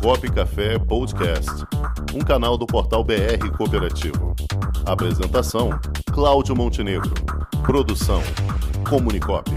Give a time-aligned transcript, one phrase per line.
[0.00, 1.50] Comunicop Café Podcast,
[2.14, 4.34] um canal do portal BR Cooperativo.
[4.86, 5.70] Apresentação:
[6.12, 7.12] Cláudio Montenegro.
[7.64, 8.22] Produção:
[8.88, 9.50] Comunicop.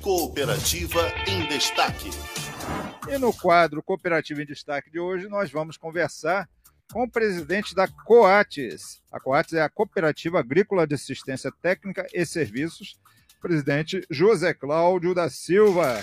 [0.00, 2.10] Cooperativa em Destaque.
[3.08, 6.48] E no quadro Cooperativa em Destaque de hoje, nós vamos conversar
[6.92, 9.02] com o presidente da Coates.
[9.10, 12.98] A Coates é a Cooperativa Agrícola de Assistência Técnica e Serviços,
[13.40, 16.02] presidente José Cláudio da Silva.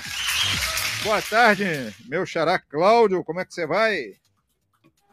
[1.03, 1.65] Boa tarde,
[2.07, 4.13] meu xará Cláudio, como é que você vai?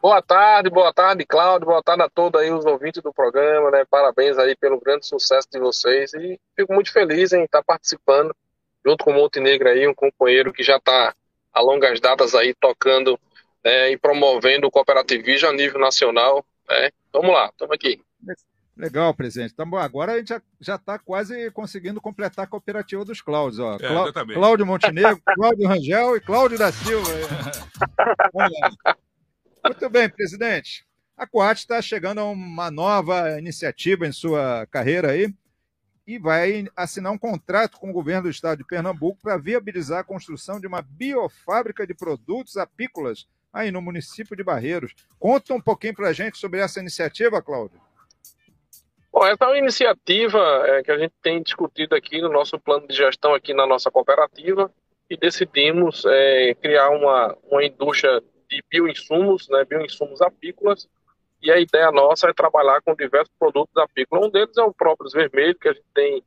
[0.01, 3.83] Boa tarde, boa tarde, Cláudio, boa tarde a todos aí os ouvintes do programa, né?
[3.89, 8.35] Parabéns aí pelo grande sucesso de vocês e fico muito feliz em estar participando
[8.85, 11.13] junto com o Montenegro aí, um companheiro que já está
[11.53, 13.19] a longas datas aí tocando
[13.67, 16.45] né, e promovendo o cooperativismo a nível nacional.
[16.69, 16.89] Né?
[17.11, 18.01] Vamos lá, estamos aqui.
[18.77, 19.51] Legal, presidente.
[19.51, 23.59] Então, bom, agora a gente já está quase conseguindo completar a cooperativa dos Cláudios.
[23.59, 23.75] Ó.
[23.75, 27.09] É, Clá Cláudio Montenegro, Cláudio Rangel e Cláudio da Silva.
[29.65, 30.85] Muito bem, presidente.
[31.17, 35.33] A Coat está chegando a uma nova iniciativa em sua carreira aí
[36.05, 40.03] e vai assinar um contrato com o governo do estado de Pernambuco para viabilizar a
[40.05, 44.93] construção de uma biofábrica de produtos apícolas aí no município de Barreiros.
[45.19, 47.79] Conta um pouquinho para a gente sobre essa iniciativa, Cláudio.
[49.11, 52.87] Bom, essa é uma iniciativa é, que a gente tem discutido aqui no nosso plano
[52.87, 54.71] de gestão aqui na nossa cooperativa
[55.09, 60.87] e decidimos é, criar uma, uma indústria de bioinsumos, né, bioinsumos apícolas,
[61.41, 64.27] e a ideia nossa é trabalhar com diversos produtos apícolas.
[64.27, 66.23] Um deles é o próprio vermelho, que a gente tem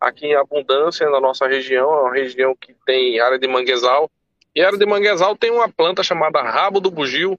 [0.00, 4.10] aqui em abundância na nossa região, é uma região que tem área de manguezal,
[4.54, 7.38] e a área de manguezal tem uma planta chamada rabo do bugio,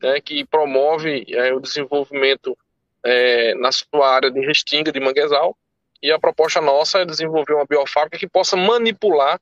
[0.00, 2.56] né, que promove é, o desenvolvimento
[3.04, 5.56] é, na sua área de restinga de manguezal.
[6.00, 9.40] E a proposta nossa é desenvolver uma biofábrica que possa manipular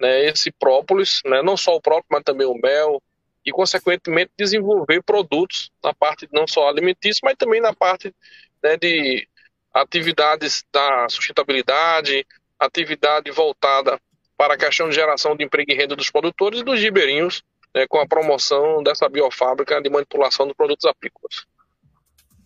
[0.00, 3.02] né, esse própolis, né, não só o próprio, mas também o mel,
[3.44, 8.14] e, consequentemente, desenvolver produtos na parte não só alimentícia, mas também na parte
[8.62, 9.26] né, de
[9.74, 12.26] atividades da sustentabilidade,
[12.58, 14.00] atividade voltada
[14.42, 17.86] para a questão de geração de emprego e renda dos produtores e dos ribeirinhos, né,
[17.86, 21.46] com a promoção dessa biofábrica de manipulação dos produtos apícolas.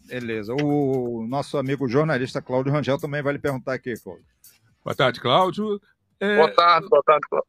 [0.05, 0.53] Beleza.
[0.53, 4.27] O nosso amigo jornalista Cláudio Rangel também vai lhe perguntar aqui, Cláudio.
[4.85, 5.81] Boa tarde, Cláudio.
[6.21, 6.37] É...
[6.37, 7.49] Boa tarde, boa tarde, Cláudio.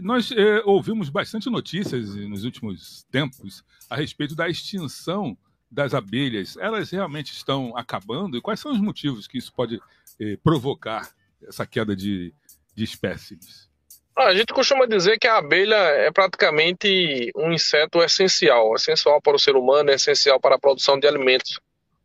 [0.00, 5.38] Nós é, ouvimos bastante notícias nos últimos tempos a respeito da extinção
[5.70, 6.56] das abelhas.
[6.56, 8.36] Elas realmente estão acabando?
[8.36, 9.80] E quais são os motivos que isso pode
[10.18, 11.12] é, provocar
[11.46, 12.34] essa queda de,
[12.74, 13.70] de espécies?
[14.14, 19.34] Ah, a gente costuma dizer que a abelha é praticamente um inseto essencial, essencial para
[19.34, 21.58] o ser humano, essencial para a produção de alimentos.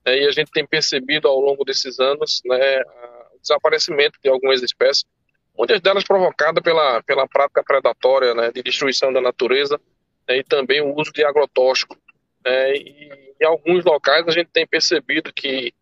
[0.05, 2.81] É, e a gente tem percebido ao longo desses anos né,
[3.33, 5.05] o desaparecimento de algumas espécies,
[5.57, 9.77] muitas delas provocadas pela, pela prática predatória né, de destruição da natureza
[10.25, 11.97] né, e também o uso de agrotóxico.
[12.45, 15.73] Né, e em alguns locais a gente tem percebido que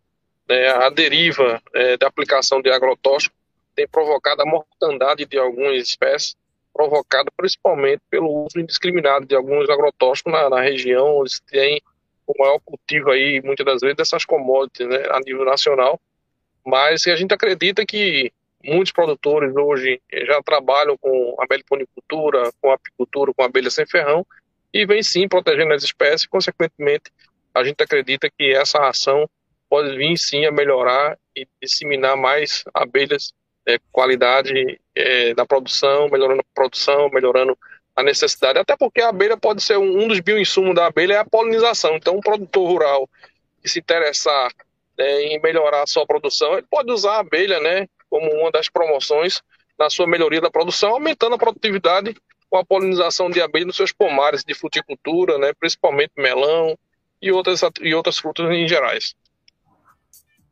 [0.48, 3.36] né, a deriva é, da aplicação de agrotóxico
[3.76, 6.34] tem provocado a mortandade de algumas espécies,
[6.72, 11.80] provocada principalmente pelo uso indiscriminado de alguns agrotóxicos na, na região onde tem
[12.26, 16.00] o maior cultivo aí, muitas das vezes, dessas commodities né, a nível nacional.
[16.64, 18.32] Mas a gente acredita que
[18.64, 24.26] muitos produtores hoje já trabalham com a meliponicultura, com apicultura, com abelha sem ferrão,
[24.72, 27.12] e vem sim protegendo as espécies, consequentemente,
[27.54, 29.28] a gente acredita que essa ação
[29.70, 33.32] pode vir sim a melhorar e disseminar mais abelhas
[33.66, 37.58] é, qualidade é, da produção, melhorando a produção, melhorando
[37.96, 38.58] a necessidade.
[38.58, 41.96] Até porque a abelha pode ser um, um dos bioinsumos da abelha é a polinização.
[41.96, 43.08] Então, um produtor rural
[43.60, 44.52] que se interessar
[44.96, 48.68] né, em melhorar a sua produção, ele pode usar a abelha, né, como uma das
[48.68, 49.42] promoções
[49.78, 52.16] na sua melhoria da produção, aumentando a produtividade
[52.48, 56.78] com a polinização de abelha nos seus pomares de fruticultura, né, principalmente melão
[57.20, 59.14] e outras, e outras frutas em gerais.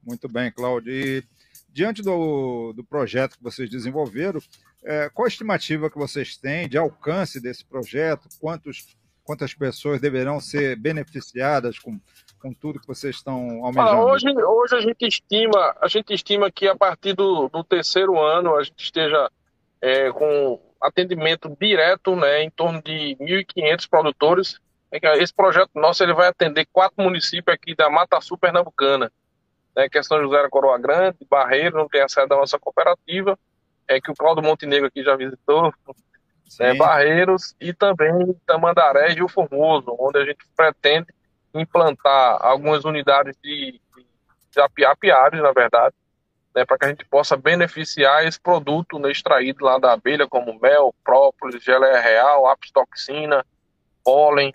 [0.02, 1.22] Muito bem, Cláudio.
[1.74, 4.38] Diante do, do projeto que vocês desenvolveram,
[4.84, 8.28] é, qual a estimativa que vocês têm de alcance desse projeto?
[8.40, 11.98] Quantos, quantas pessoas deverão ser beneficiadas com,
[12.40, 13.90] com tudo que vocês estão almejando?
[13.90, 18.20] Ah, hoje, hoje a gente estima, a gente estima que a partir do, do terceiro
[18.20, 19.28] ano a gente esteja
[19.82, 24.60] é, com atendimento direto, né, em torno de 1.500 produtores.
[24.92, 29.10] É esse projeto nosso ele vai atender quatro municípios aqui da Mata Sul Pernambucana
[29.76, 32.58] né, que é São José da Coroa Grande, Barreiro, não tem a sede da nossa
[32.58, 33.38] cooperativa,
[33.88, 35.72] é que o Claudio Montenegro aqui já visitou,
[36.58, 41.06] né, Barreiros e também Tamandaré e Rio Formoso, onde a gente pretende
[41.54, 43.80] implantar algumas unidades de,
[44.84, 45.94] apiários, na verdade,
[46.54, 50.58] né, para que a gente possa beneficiar esse produto né, extraído lá da abelha, como
[50.60, 53.44] mel, própolis, geleia real, apistoxina,
[54.04, 54.54] pólen.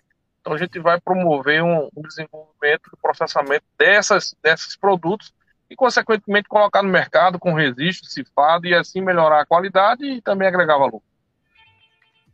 [0.49, 5.31] Então a gente vai promover um, um desenvolvimento, um processamento dessas, desses produtos
[5.69, 10.47] e, consequentemente, colocar no mercado com registro, cifrado e assim melhorar a qualidade e também
[10.47, 11.03] agregar valor.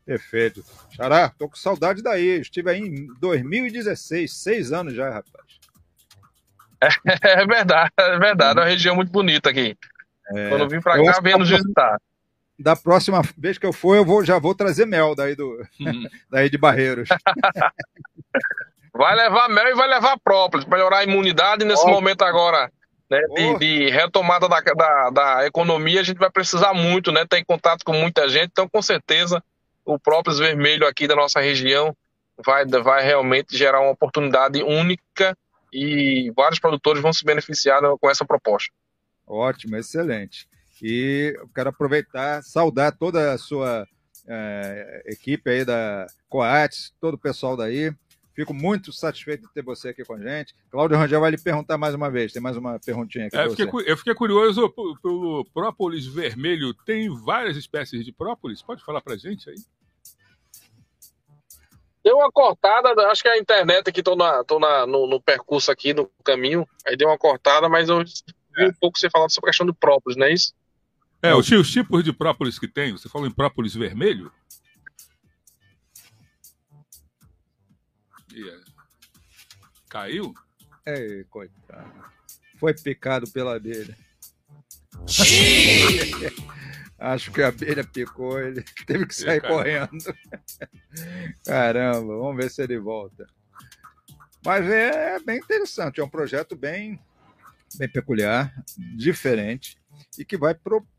[0.06, 0.63] Perfeito.
[0.91, 2.39] Xará, tô com saudade daí.
[2.39, 5.59] Estive aí em 2016, seis anos já, rapaz.
[6.81, 6.88] É,
[7.41, 8.59] é verdade, é verdade.
[8.59, 9.77] É uma região muito bonita aqui.
[10.29, 12.00] É, Quando eu vim para cá, venho nos visitar.
[12.57, 16.07] Da próxima vez que eu for, eu vou, já vou trazer mel daí, do, hum.
[16.31, 17.10] daí de Barreiros.
[18.94, 21.90] vai levar mel e vai levar própolis, melhorar a imunidade nesse oh.
[21.90, 22.72] momento agora.
[23.10, 23.36] Né, oh.
[23.36, 27.25] de, de, retomada da, da, da, economia, a gente vai precisar muito, né?
[27.25, 29.44] Ter contato com muita gente, então com certeza
[29.84, 31.96] o própolis vermelho aqui da nossa região
[32.44, 35.38] vai, vai realmente gerar uma oportunidade única
[35.72, 38.72] e vários produtores vão se beneficiar com essa proposta.
[39.28, 40.48] Ótimo, excelente.
[40.81, 43.88] E eu quero aproveitar, saudar toda a sua
[44.27, 47.94] é, equipe aí da Coates, todo o pessoal daí.
[48.33, 50.54] Fico muito satisfeito de ter você aqui com a gente.
[50.69, 52.33] Cláudio Rangel vai lhe perguntar mais uma vez.
[52.33, 53.38] Tem mais uma perguntinha aqui.
[53.38, 54.69] É, eu, fiquei, eu, fiquei, curioso
[55.01, 56.74] pelo própolis vermelho.
[56.86, 58.62] Tem várias espécies de própolis?
[58.62, 59.56] Pode falar para gente aí?
[62.04, 65.71] Deu uma cortada, acho que a internet aqui, tô, na, tô na, no, no, percurso
[65.71, 69.50] aqui, no caminho, aí deu uma cortada, mas eu vi um pouco você falando sobre
[69.50, 70.54] a questão do própolis, não é isso?
[71.25, 74.31] É, os, os tipos de própolis que tem, você falou em própolis vermelho?
[78.31, 78.63] Yeah.
[79.89, 80.33] Caiu?
[80.86, 81.92] Ei, coitado.
[82.60, 83.98] Foi picado pela abelha.
[86.98, 89.98] Acho que a abelha picou, ele teve que sair correndo.
[91.44, 93.28] Caramba, vamos ver se ele volta.
[94.45, 97.00] Mas é bem interessante, é um projeto bem,
[97.78, 98.54] bem peculiar,
[98.95, 99.78] diferente
[100.18, 100.54] e que vai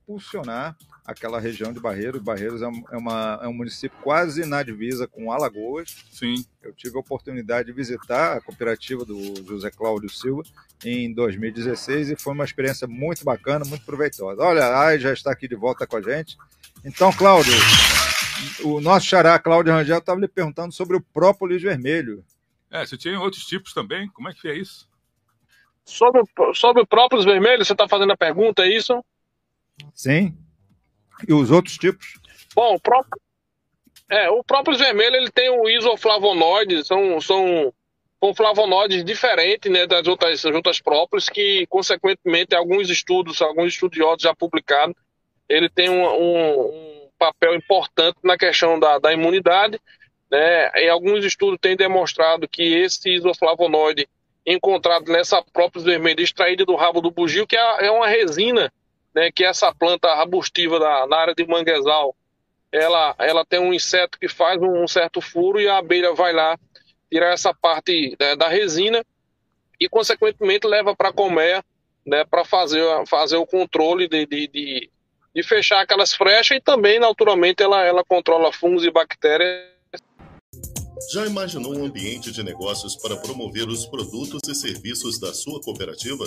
[0.06, 2.22] propulsionar aquela região de Barreiros.
[2.22, 6.04] Barreiros é, é, uma, é um município quase na divisa com Alagoas.
[6.10, 6.44] Sim.
[6.62, 10.42] Eu tive a oportunidade de visitar a cooperativa do José Cláudio Silva
[10.84, 14.40] em 2016 e foi uma experiência muito bacana, muito proveitosa.
[14.40, 16.36] Olha, a já está aqui de volta com a gente.
[16.84, 17.52] Então, Cláudio,
[18.64, 22.24] o nosso xará Cláudio Rangel estava lhe perguntando sobre o própolis vermelho.
[22.70, 24.08] É, você tinha outros tipos também?
[24.10, 24.88] Como é que é isso?
[25.84, 26.22] Sobre,
[26.54, 29.04] sobre o própolis vermelho, você está fazendo a pergunta, é isso?
[29.94, 30.36] Sim.
[31.26, 32.18] E os outros tipos?
[32.54, 33.20] Bom, o próprio,
[34.10, 37.72] é, o próprio vermelho ele tem o isoflavonoide, são, são,
[38.22, 44.34] são flavonoides diferentes né, das outras, das próprias, que, consequentemente, alguns estudos, alguns estudiosos já
[44.34, 44.94] publicados,
[45.48, 49.80] ele tem um, um, um papel importante na questão da, da imunidade.
[50.30, 50.70] Né?
[50.76, 54.08] Em alguns estudos têm demonstrado que esse isoflavonoide
[54.44, 58.72] encontrado nessa própria vermelha extraída do rabo do bugio, que é, é uma resina
[59.16, 62.14] né, que essa planta arbustiva da, na área de manguezal,
[62.70, 66.58] ela, ela tem um inseto que faz um certo furo e a abelha vai lá
[67.10, 69.02] tirar essa parte né, da resina
[69.80, 71.64] e, consequentemente, leva para a colmeia
[72.04, 74.90] né, para fazer, fazer o controle de, de, de,
[75.34, 79.64] de, fechar aquelas frechas e também, naturalmente, ela, ela controla fungos e bactérias.
[81.10, 86.26] Já imaginou um ambiente de negócios para promover os produtos e serviços da sua cooperativa?